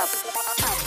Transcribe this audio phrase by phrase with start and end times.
[0.00, 0.29] Hub.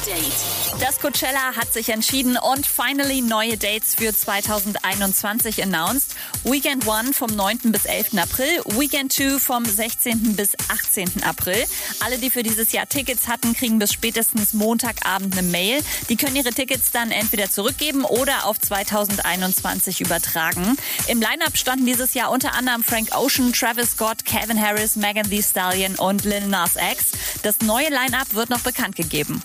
[0.03, 0.81] Update.
[0.81, 6.15] Das Coachella hat sich entschieden und finally neue Dates für 2021 announced.
[6.43, 7.59] Weekend 1 vom 9.
[7.71, 8.17] bis 11.
[8.17, 10.35] April, Weekend 2 vom 16.
[10.35, 11.23] bis 18.
[11.23, 11.63] April.
[12.03, 15.81] Alle, die für dieses Jahr Tickets hatten, kriegen bis spätestens Montagabend eine Mail.
[16.09, 20.75] Die können ihre Tickets dann entweder zurückgeben oder auf 2021 übertragen.
[21.07, 25.43] Im Line-Up standen dieses Jahr unter anderem Frank Ocean, Travis Scott, Calvin Harris, Megan Thee
[25.43, 27.11] Stallion und Lil Nas X.
[27.43, 29.41] Das neue Line-Up wird noch bekannt gegeben.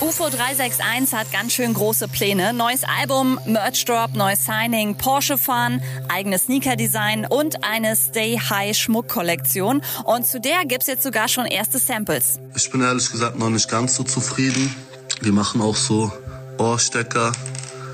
[0.00, 2.54] UFO 361 hat ganz schön große Pläne.
[2.54, 9.82] Neues Album, Merch Drop, neues Signing, Porsche fahren, eigenes Sneaker-Design und eine Stay High Schmuckkollektion.
[10.04, 12.40] Und zu der gibt's jetzt sogar schon erste Samples.
[12.56, 14.74] Ich bin ehrlich gesagt noch nicht ganz so zufrieden.
[15.20, 16.10] Wir machen auch so
[16.56, 17.32] Ohrstecker,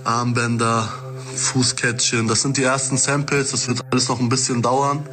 [0.04, 0.88] Armbänder,
[1.34, 2.28] Fußkettchen.
[2.28, 3.50] Das sind die ersten Samples.
[3.50, 5.04] Das wird alles noch ein bisschen dauern.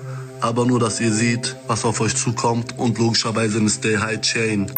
[0.42, 4.72] Aber nur, dass ihr seht, was auf euch zukommt und logischerweise eine Stay High Chain.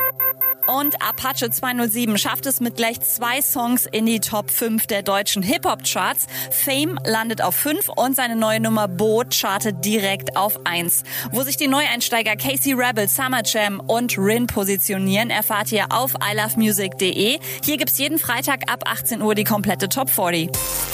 [0.68, 5.44] Und Apache 207 schafft es mit gleich zwei Songs in die Top 5 der deutschen
[5.44, 6.26] Hip-Hop-Charts.
[6.52, 11.04] Fame landet auf 5 und seine neue Nummer Boot chartet direkt auf 1.
[11.32, 17.40] Wo sich die Neueinsteiger Casey Rebel, Summer Jam und Rin positionieren, erfahrt ihr auf ilovemusic.de.
[17.64, 20.50] Hier gibt's jeden Freitag ab 18 Uhr die komplette Top 40.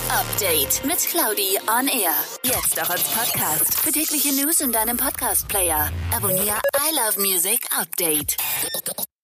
[0.09, 2.14] Update mit Claudi on Air.
[2.44, 3.80] Jetzt auch als Podcast.
[3.80, 5.89] Für tägliche News in deinem Podcast-Player.
[6.16, 8.36] Abonniere I Love Music Update.